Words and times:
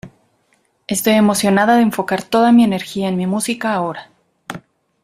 Estoy 0.87 1.13
emocionada 1.13 1.75
de 1.75 1.83
enfocar 1.83 2.23
toda 2.23 2.51
mi 2.51 2.63
energía 2.63 3.07
en 3.07 3.17
mi 3.17 3.27
música 3.27 3.75
ahora". 3.75 4.09